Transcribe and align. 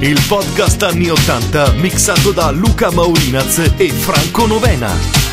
Il 0.00 0.20
podcast 0.28 0.82
anni 0.84 1.10
80 1.10 1.72
mixato 1.72 2.30
da 2.30 2.50
Luca 2.50 2.90
Maurinaz 2.92 3.72
e 3.76 3.90
Franco 3.90 4.46
Novena. 4.46 5.27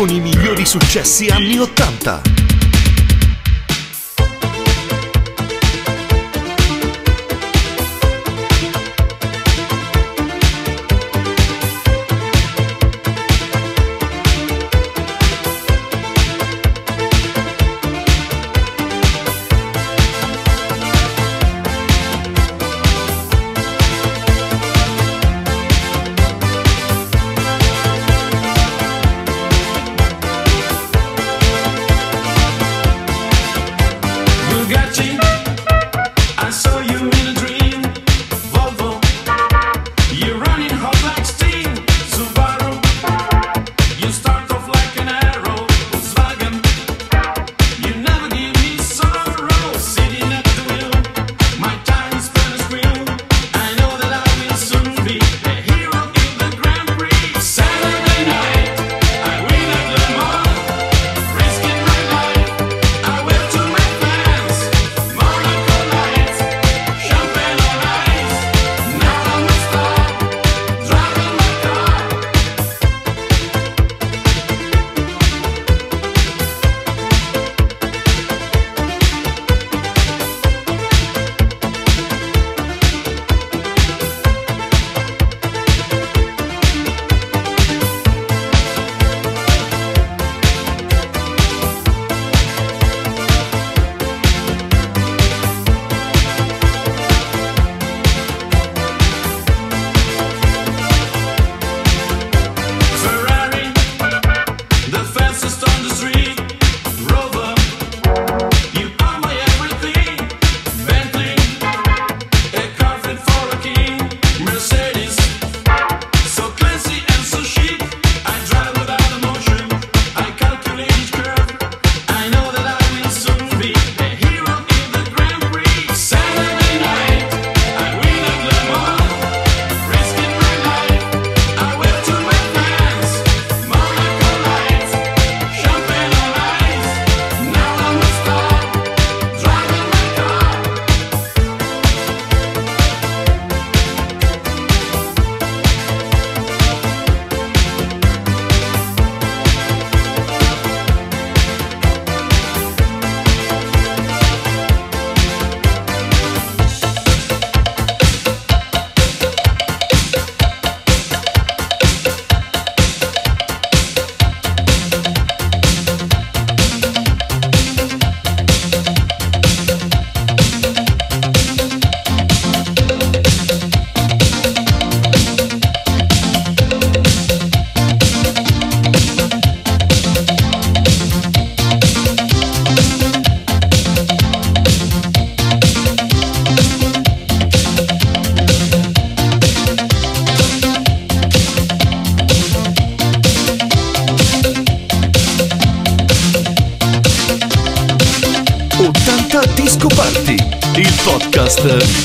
Con 0.00 0.08
i 0.08 0.18
migliori 0.18 0.64
successi 0.64 1.26
anni 1.26 1.58
80. 1.58 2.49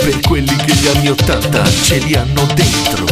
Per 0.04 0.20
quelli 0.22 0.56
che 0.56 0.74
gli 0.74 0.88
anni 0.88 1.10
Ottanta 1.10 1.64
ce 1.84 1.98
li 1.98 2.16
hanno 2.16 2.46
dentro. 2.54 3.05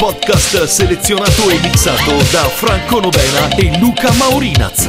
Podcast 0.00 0.66
selezionato 0.66 1.50
e 1.50 1.58
mixato 1.58 2.16
da 2.32 2.48
Franco 2.48 3.00
Novena 3.00 3.50
e 3.58 3.78
Luca 3.78 4.10
Maurinaz. 4.14 4.88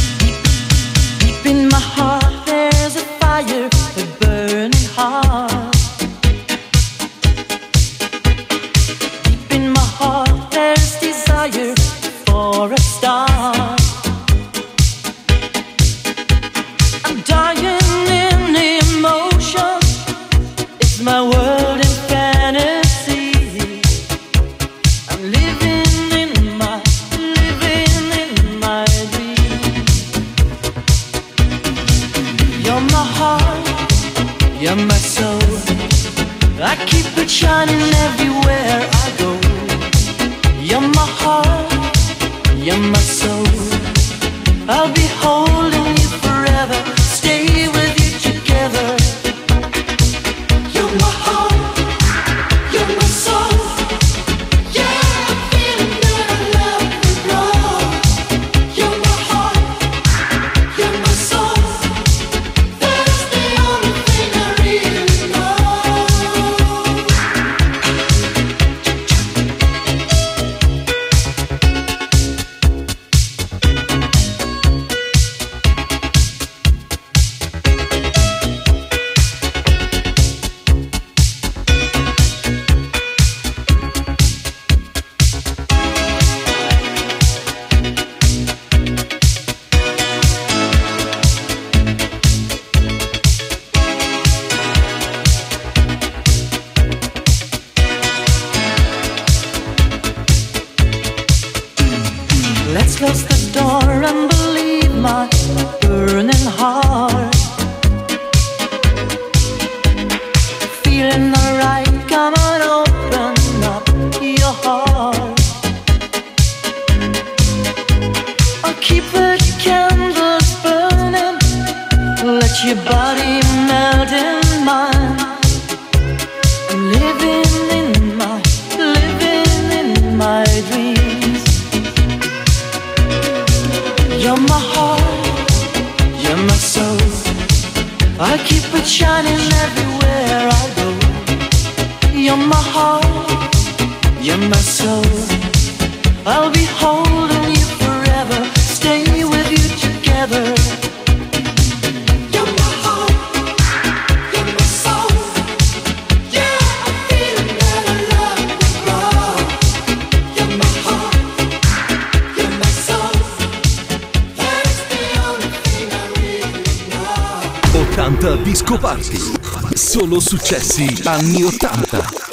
Disco 168.81 168.87
Party. 168.87 169.75
Solo 169.75 170.19
successi 170.19 171.01
anni 171.05 171.43
80. 171.43 172.30